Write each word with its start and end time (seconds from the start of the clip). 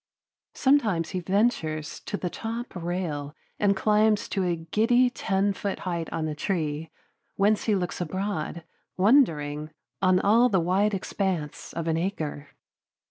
Sometimes 0.55 1.09
he 1.11 1.19
ventures 1.19 1.99
to 2.07 2.17
the 2.17 2.31
top 2.31 2.73
rail 2.75 3.35
and 3.59 3.75
climbs 3.75 4.27
to 4.29 4.43
a 4.43 4.55
giddy 4.55 5.11
ten 5.11 5.53
foot 5.53 5.77
height 5.81 6.11
on 6.11 6.27
a 6.27 6.33
tree, 6.33 6.89
whence 7.35 7.65
he 7.65 7.75
looks 7.75 8.01
abroad, 8.01 8.63
wondering, 8.97 9.69
on 10.01 10.15
the 10.49 10.59
wide 10.59 10.95
expanse 10.95 11.71
of 11.73 11.87
an 11.87 11.97
acre. 11.97 12.49